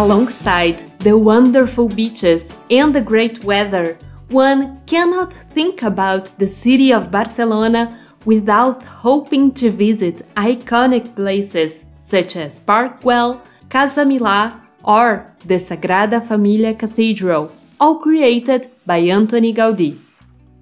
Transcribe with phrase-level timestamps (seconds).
[0.00, 3.98] Alongside the wonderful beaches and the great weather,
[4.30, 12.34] one cannot think about the city of Barcelona without hoping to visit iconic places such
[12.36, 19.98] as Park Güell, Casa Milà, or the Sagrada Familia Cathedral, all created by Antoni Gaudí.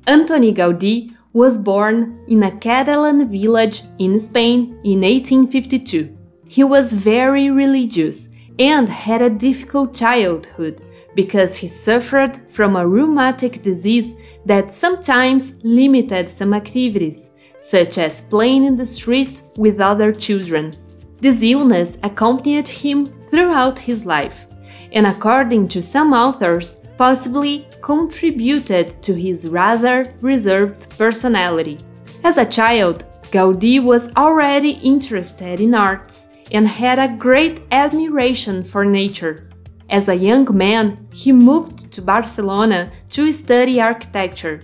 [0.09, 6.12] Antoni Gaudí was born in a Catalan village in Spain in 1852.
[6.48, 10.82] He was very religious and had a difficult childhood
[11.14, 18.64] because he suffered from a rheumatic disease that sometimes limited some activities, such as playing
[18.64, 20.72] in the street with other children.
[21.20, 24.46] This illness accompanied him throughout his life,
[24.92, 31.78] and according to some authors, possibly contributed to his rather reserved personality.
[32.24, 38.85] As a child, Gaudí was already interested in arts and had a great admiration for
[38.85, 39.49] nature.
[39.91, 44.63] As a young man, he moved to Barcelona to study architecture.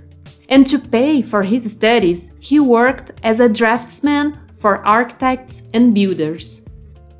[0.48, 6.66] And to pay for his studies, he worked as a draftsman for architects and builders.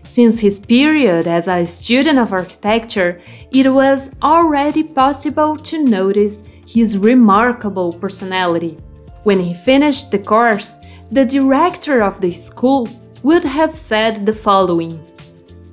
[0.02, 6.98] Since his period as a student of architecture, it was already possible to notice his
[6.98, 8.78] remarkable personality.
[9.22, 10.76] When he finished the course,
[11.10, 12.86] the director of the school
[13.24, 15.02] would have said the following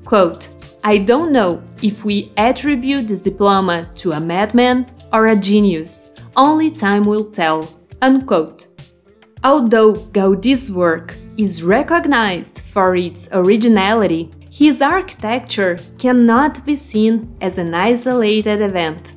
[0.05, 0.49] quote,
[0.83, 6.07] I don't know if we attribute this diploma to a madman or a genius.
[6.35, 7.69] Only time will tell.
[8.01, 8.67] Unquote.
[9.43, 17.73] Although Gaudí's work is recognized for its originality, his architecture cannot be seen as an
[17.73, 19.15] isolated event.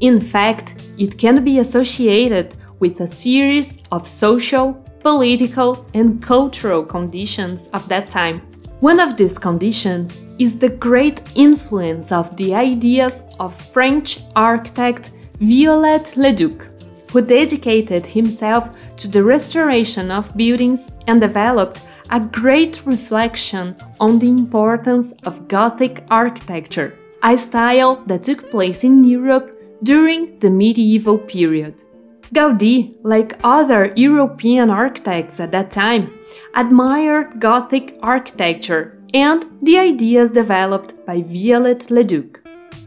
[0.00, 7.68] In fact, it can be associated with a series of social, political, and cultural conditions
[7.74, 8.40] of that time.
[8.80, 16.66] One of these conditions is the great influence of the ideas of French architect Viollet-le-Duc,
[17.12, 24.28] who dedicated himself to the restoration of buildings and developed a great reflection on the
[24.28, 31.85] importance of Gothic architecture, a style that took place in Europe during the medieval period.
[32.34, 36.12] Gaudí, like other European architects at that time,
[36.54, 42.40] admired Gothic architecture and the ideas developed by Viollet-le-Duc.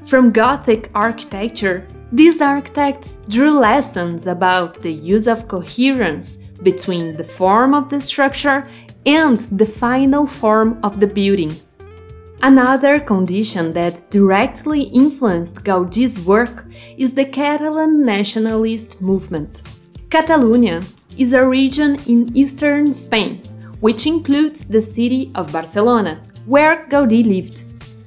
[0.05, 7.73] From Gothic architecture, these architects drew lessons about the use of coherence between the form
[7.73, 8.67] of the structure
[9.06, 11.56] and the final form of the building.
[12.41, 16.66] Another condition that directly influenced Gaudí's work
[16.97, 19.61] is the Catalan nationalist movement.
[20.09, 20.81] Catalonia
[21.17, 23.41] is a region in eastern Spain,
[23.81, 27.66] which includes the city of Barcelona, where Gaudí lived.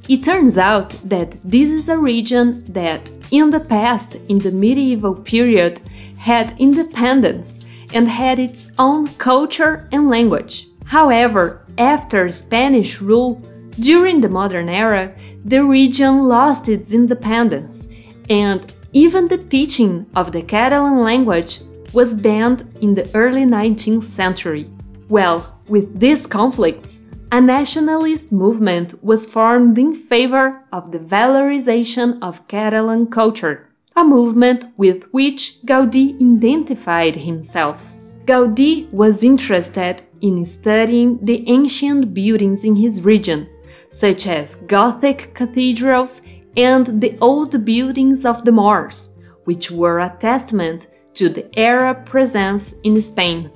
[0.08, 5.14] It turns out that this is a region that, in the past, in the medieval
[5.14, 5.82] period,
[6.16, 10.68] had independence and had its own culture and language.
[10.86, 13.42] However, after Spanish rule,
[13.80, 17.88] during the modern era, the region lost its independence,
[18.28, 21.60] and even the teaching of the Catalan language
[21.92, 24.70] was banned in the early 19th century.
[25.08, 27.00] Well, with these conflicts,
[27.30, 34.66] a nationalist movement was formed in favor of the valorization of Catalan culture, a movement
[34.76, 37.92] with which Gaudí identified himself.
[38.26, 43.48] Gaudí was interested in studying the ancient buildings in his region,
[43.92, 46.22] such as Gothic cathedrals
[46.56, 49.14] and the old buildings of the Moors,
[49.44, 53.50] which were a testament to the Arab presence in Spain.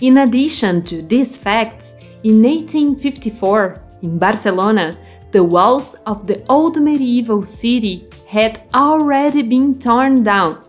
[0.00, 1.94] In addition to these facts,
[2.24, 4.98] in 1854, in Barcelona,
[5.32, 10.62] the walls of the old medieval city had already been torn down,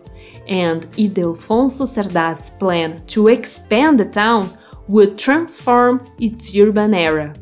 [0.46, 4.56] and Ildefonso Cerdà's plan to expand the town
[4.86, 7.34] would transform its urban era.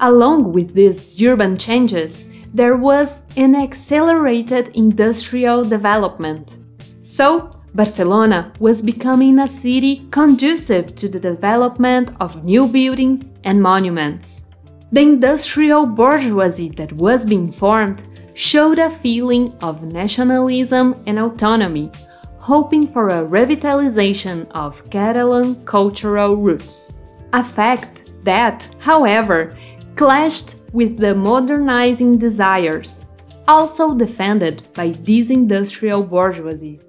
[0.00, 6.58] Along with these urban changes, there was an accelerated industrial development.
[7.00, 14.46] So, Barcelona was becoming a city conducive to the development of new buildings and monuments.
[14.92, 18.02] The industrial bourgeoisie that was being formed
[18.34, 21.90] showed a feeling of nationalism and autonomy,
[22.38, 26.92] hoping for a revitalization of Catalan cultural roots.
[27.32, 29.56] A fact that, however,
[29.96, 33.06] clashed with the modernizing desires,
[33.48, 36.80] also defended by this industrial bourgeoisie.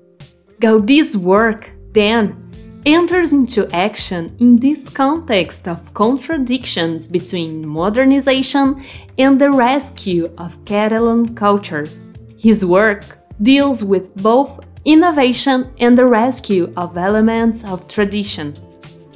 [0.60, 2.44] Gaudí's work, then,
[2.86, 8.84] enters into action in this context of contradictions between modernization
[9.18, 11.86] and the rescue of Catalan culture.
[12.38, 13.04] His work
[13.42, 18.54] deals with both innovation and the rescue of elements of tradition.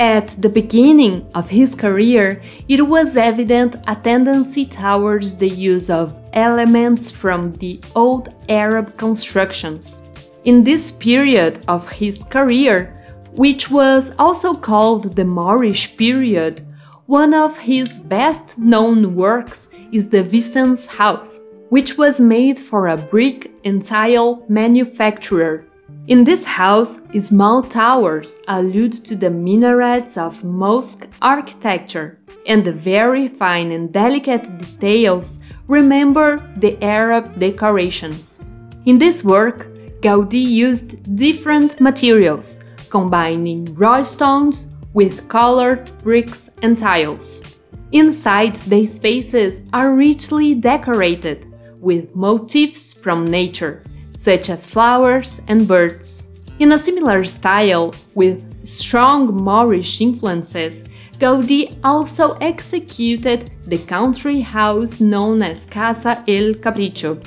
[0.02, 6.20] At the beginning of his career, it was evident a tendency towards the use of
[6.34, 10.02] elements from the old Arab constructions.
[10.44, 13.00] In this period of his career,
[13.34, 16.62] which was also called the Moorish period,
[17.06, 21.40] one of his best known works is the Vicens House,
[21.70, 25.68] which was made for a brick and tile manufacturer.
[26.12, 33.30] In this house, small towers allude to the minarets of mosque architecture, and the very
[33.30, 38.44] fine and delicate details remember the Arab decorations.
[38.86, 39.70] In this work,
[40.02, 42.60] Gaudí used different materials
[42.90, 47.42] combining raw stones with colored bricks and tiles.
[47.94, 51.48] Inside, the spaces are richly decorated
[51.80, 53.86] with motifs from nature,
[54.24, 56.28] such as flowers and birds.
[56.60, 60.84] In a similar style, with strong Moorish influences,
[61.18, 67.18] Gaudí also executed the country house known as Casa El Capricho.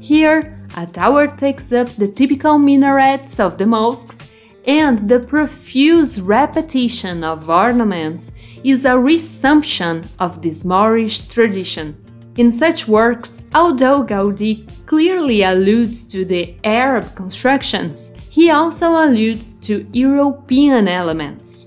[0.00, 4.30] Here, a tower takes up the typical minarets of the mosques
[4.66, 8.32] and the profuse repetition of ornaments
[8.64, 11.96] is a resumption of this Moorish tradition.
[12.36, 19.86] In such works, although Gaudí clearly alludes to the Arab constructions, he also alludes to
[19.92, 21.66] European elements.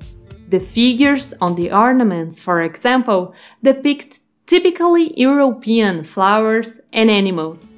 [0.50, 7.76] The figures on the ornaments, for example, depict typically European flowers and animals.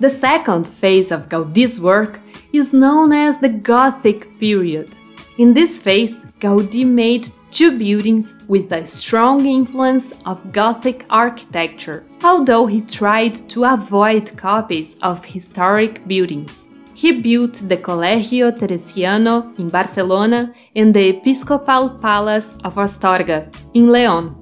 [0.00, 2.20] The second phase of Gaudí's work
[2.52, 4.96] is known as the Gothic period.
[5.36, 12.66] In this phase, Gaudí made two buildings with a strong influence of Gothic architecture, although
[12.66, 16.70] he tried to avoid copies of historic buildings.
[16.94, 24.40] He built the Colegio Teresiano in Barcelona and the Episcopal Palace of Astorga in Leon.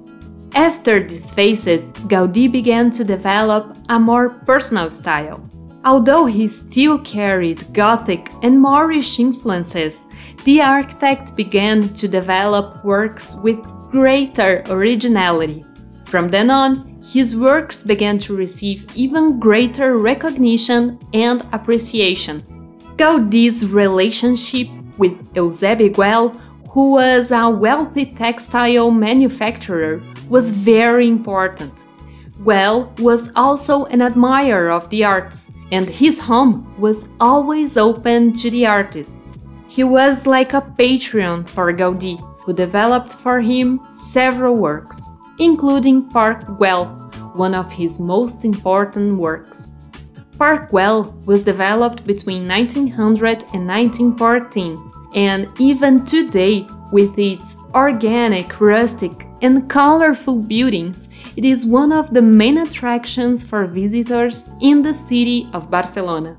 [0.53, 5.41] After these phases, Gaudí began to develop a more personal style.
[5.85, 10.05] Although he still carried Gothic and Moorish influences,
[10.45, 15.65] the architect began to develop works with greater originality.
[16.05, 22.41] From then on, his works began to receive even greater recognition and appreciation.
[22.95, 26.39] Gaudí's relationship with Eusébio Güell,
[26.69, 31.85] who was a wealthy textile manufacturer, was very important.
[32.39, 38.51] Güell was also an admirer of the arts and his home was always open to
[38.51, 39.39] the artists.
[39.67, 45.09] He was like a patron for Gaudí, who developed for him several works,
[45.39, 46.85] including Park Güell,
[47.35, 49.71] one of his most important works.
[50.37, 59.25] Park Güell was developed between 1900 and 1914, and even today, with its organic, rustic,
[59.43, 65.49] and colorful buildings, it is one of the main attractions for visitors in the city
[65.51, 66.37] of Barcelona.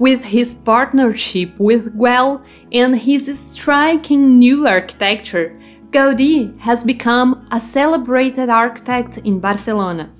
[0.00, 5.56] With his partnership with Güell and his striking new architecture,
[5.90, 10.10] Gaudí has become a celebrated architect in Barcelona.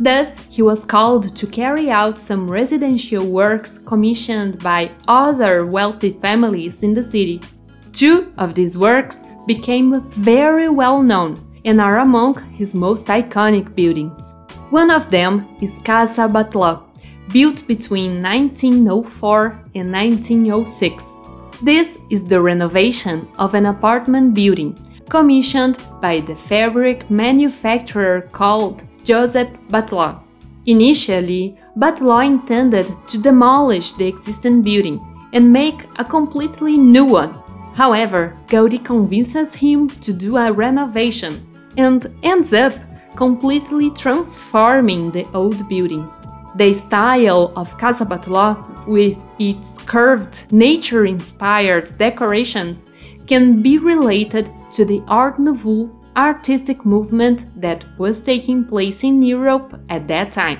[0.00, 6.82] Thus, he was called to carry out some residential works commissioned by other wealthy families
[6.82, 7.40] in the city.
[7.92, 14.34] Two of these works became very well known and are among his most iconic buildings.
[14.70, 16.82] One of them is Casa Batlló,
[17.32, 21.20] built between 1904 and 1906.
[21.62, 24.76] This is the renovation of an apartment building
[25.08, 30.20] commissioned by the fabric manufacturer called Josep Batlló.
[30.66, 35.00] Initially, Batlló intended to demolish the existing building
[35.32, 37.34] and make a completely new one.
[37.74, 42.74] However, Gaudí convinces him to do a renovation and ends up
[43.16, 46.08] completely transforming the old building.
[46.56, 52.90] The style of Casa Batlló, with its curved, nature inspired decorations,
[53.26, 59.80] can be related to the Art Nouveau artistic movement that was taking place in Europe
[59.88, 60.58] at that time.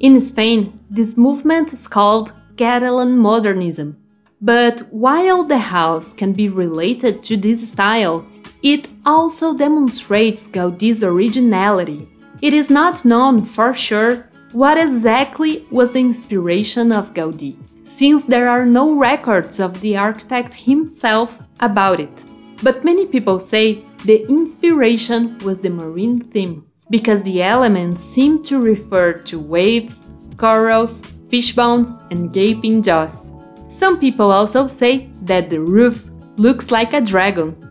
[0.00, 3.96] In Spain, this movement is called Catalan modernism.
[4.42, 8.26] But while the house can be related to this style,
[8.62, 12.08] it also demonstrates Gaudí's originality.
[12.42, 18.48] It is not known for sure what exactly was the inspiration of Gaudí, since there
[18.48, 22.24] are no records of the architect himself about it.
[22.62, 28.60] But many people say the inspiration was the marine theme, because the elements seem to
[28.60, 33.32] refer to waves, corals, fish bones, and gaping jaws.
[33.68, 37.69] Some people also say that the roof looks like a dragon.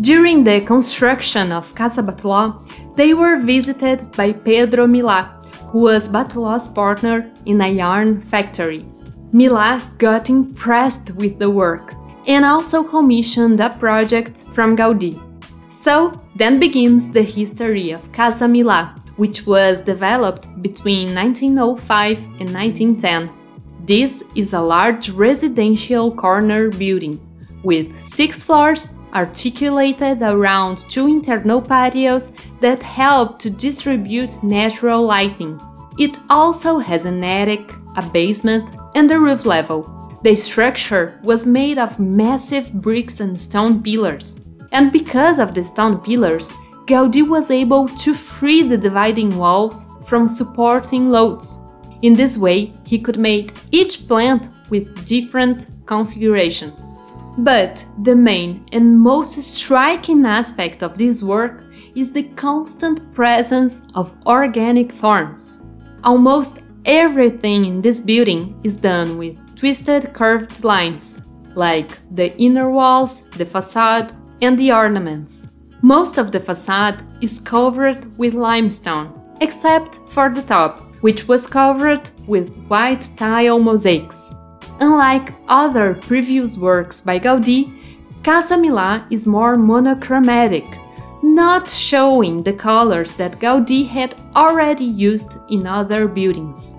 [0.00, 2.64] During the construction of Casa Batlló,
[2.96, 5.28] they were visited by Pedro Milà,
[5.66, 8.86] who was Batlló's partner in a yarn factory.
[9.34, 11.92] Milà got impressed with the work
[12.26, 15.20] and also commissioned a project from Gaudí.
[15.68, 23.30] So, then begins the history of Casa Milà, which was developed between 1905 and 1910.
[23.84, 27.20] This is a large residential corner building
[27.62, 35.60] with six floors articulated around two internal patios that help to distribute natural lighting.
[35.98, 40.18] It also has an attic, a basement, and a roof level.
[40.22, 44.40] The structure was made of massive bricks and stone pillars.
[44.72, 46.52] And because of the stone pillars,
[46.86, 51.58] Gaudí was able to free the dividing walls from supporting loads.
[52.02, 56.96] In this way, he could make each plant with different configurations.
[57.38, 64.14] But the main and most striking aspect of this work is the constant presence of
[64.26, 65.62] organic forms.
[66.04, 71.22] Almost everything in this building is done with twisted curved lines,
[71.54, 75.48] like the inner walls, the facade, and the ornaments.
[75.82, 82.10] Most of the facade is covered with limestone, except for the top, which was covered
[82.26, 84.34] with white tile mosaics.
[84.80, 87.70] Unlike other previous works by Gaudí,
[88.24, 90.64] Casa Milà is more monochromatic,
[91.22, 96.76] not showing the colors that Gaudí had already used in other buildings.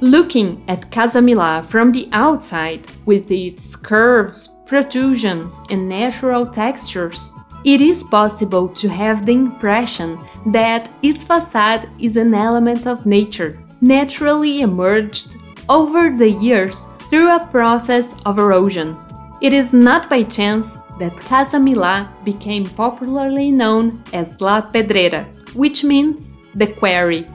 [0.00, 7.32] Looking at Casa Milà from the outside, with its curves, protrusions, and natural textures,
[7.64, 13.62] it is possible to have the impression that its facade is an element of nature,
[13.80, 15.36] naturally emerged
[15.68, 18.96] over the years through a process of erosion.
[19.40, 25.84] It is not by chance that Casa Milà became popularly known as La Pedrera, which
[25.84, 27.26] means the quarry.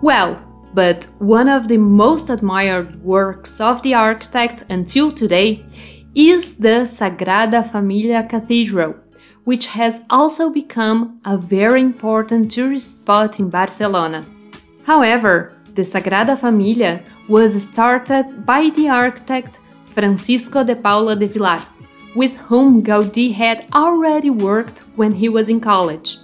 [0.00, 0.42] Well,
[0.74, 5.64] but one of the most admired works of the architect until today
[6.14, 8.94] is the Sagrada Familia Cathedral,
[9.44, 14.24] which has also become a very important tourist spot in Barcelona.
[14.84, 21.62] However, the Sagrada Familia was started by the architect Francisco de Paula de Vilar,
[22.14, 26.18] with whom Gaudí had already worked when he was in college.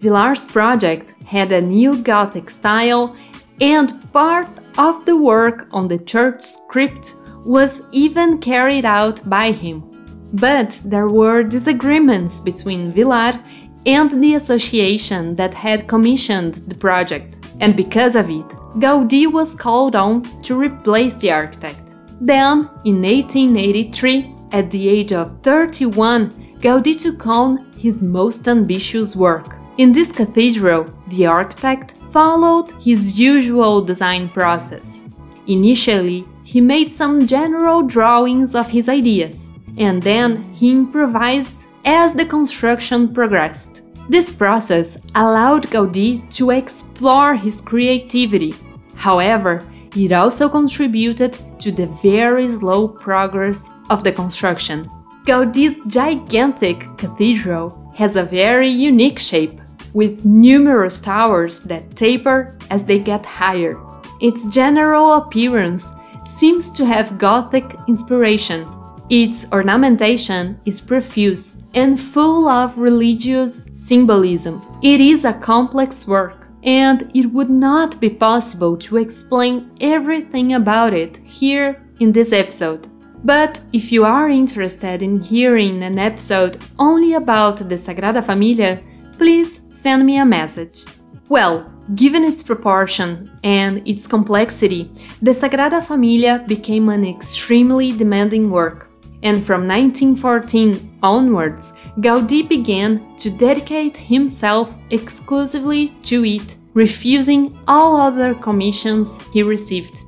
[0.00, 3.14] Vilar's project had a new Gothic style,
[3.60, 7.14] and part of the work on the church's crypt
[7.44, 9.84] was even carried out by him.
[10.32, 13.42] But there were disagreements between Vilar
[13.86, 19.96] and the association that had commissioned the project, and because of it, Gaudí was called
[19.96, 21.94] on to replace the architect.
[22.20, 29.56] Then, in 1883, at the age of 31, Gaudí took on his most ambitious work.
[29.78, 35.08] In this cathedral, the architect followed his usual design process.
[35.46, 42.26] Initially, he made some general drawings of his ideas, and then he improvised as the
[42.26, 43.82] construction progressed.
[44.10, 48.52] This process allowed Gaudí to explore his creativity.
[48.96, 49.62] However,
[49.94, 54.90] it also contributed to the very slow progress of the construction.
[55.24, 59.60] Gaudí's gigantic cathedral has a very unique shape,
[59.94, 63.78] with numerous towers that taper as they get higher.
[64.20, 65.92] Its general appearance
[66.26, 68.66] seems to have Gothic inspiration.
[69.10, 74.62] Its ornamentation is profuse and full of religious symbolism.
[74.84, 80.94] It is a complex work, and it would not be possible to explain everything about
[80.94, 82.86] it here in this episode.
[83.24, 88.80] But if you are interested in hearing an episode only about the Sagrada Familia,
[89.18, 90.84] please send me a message.
[91.28, 94.88] Well, given its proportion and its complexity,
[95.20, 98.89] the Sagrada Familia became an extremely demanding work.
[99.22, 108.34] And from 1914 onwards, Gaudí began to dedicate himself exclusively to it, refusing all other
[108.34, 110.00] commissions he received.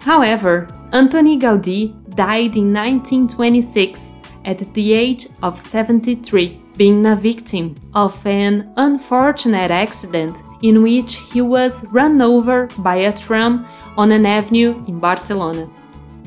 [0.00, 8.26] However, Antoni Gaudí died in 1926 at the age of 73, being a victim of
[8.26, 14.82] an unfortunate accident in which he was run over by a tram on an avenue
[14.88, 15.68] in Barcelona.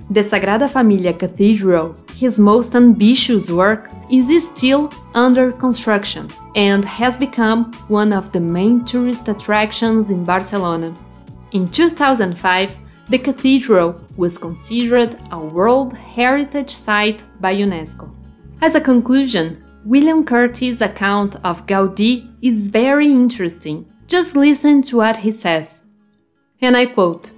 [0.09, 7.73] The Sagrada Familia Cathedral his most ambitious work is still under construction and has become
[7.87, 10.93] one of the main tourist attractions in Barcelona.
[11.51, 18.13] In 2005, the cathedral was considered a World Heritage Site by UNESCO.
[18.61, 23.91] As a conclusion, William Curtis' account of Gaudí is very interesting.
[24.05, 25.85] Just listen to what he says.
[26.61, 27.31] And I quote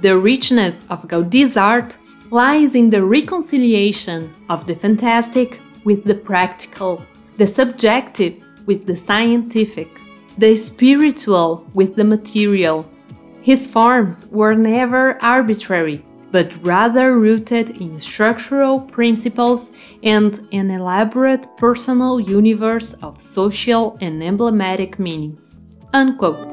[0.00, 1.98] The richness of Gaudí's art
[2.30, 7.02] lies in the reconciliation of the fantastic with the practical,
[7.36, 9.88] the subjective with the scientific,
[10.36, 12.88] the spiritual with the material.
[13.40, 22.20] His forms were never arbitrary, but rather rooted in structural principles and an elaborate personal
[22.20, 25.62] universe of social and emblematic meanings.
[25.94, 26.52] Unquote.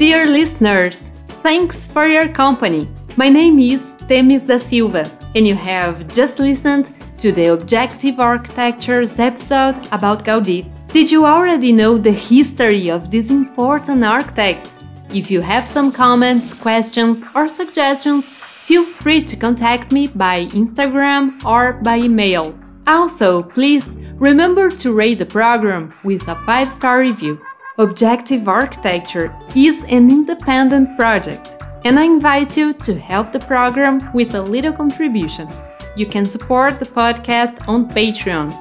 [0.00, 1.10] Dear listeners,
[1.42, 2.88] thanks for your company.
[3.18, 5.04] My name is Temis da Silva,
[5.34, 10.64] and you have just listened to the Objective Architectures episode about Gaudí.
[10.88, 14.70] Did you already know the history of this important architect?
[15.12, 18.30] If you have some comments, questions, or suggestions,
[18.64, 22.58] feel free to contact me by Instagram or by email.
[22.86, 27.38] Also, please remember to rate the program with a 5 star review.
[27.80, 34.34] Objective Architecture is an independent project, and I invite you to help the program with
[34.34, 35.48] a little contribution.
[35.96, 38.52] You can support the podcast on Patreon.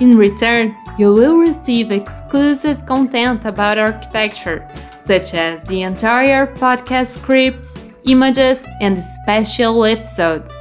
[0.00, 7.86] In return, you will receive exclusive content about architecture, such as the entire podcast scripts,
[8.02, 10.52] images, and special episodes.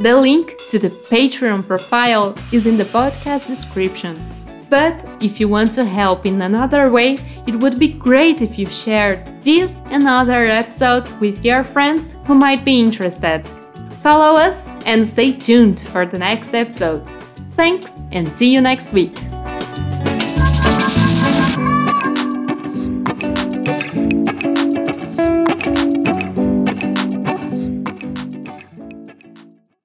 [0.00, 4.35] The link to the Patreon profile is in the podcast description.
[4.68, 8.66] But if you want to help in another way, it would be great if you
[8.66, 13.46] shared these and other episodes with your friends who might be interested.
[14.02, 17.10] Follow us and stay tuned for the next episodes.
[17.56, 19.16] Thanks and see you next week!